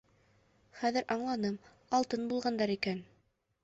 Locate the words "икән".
2.81-3.09